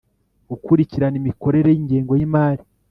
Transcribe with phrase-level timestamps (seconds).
[0.49, 2.63] gukurikirana imikorere y ingengo y imari.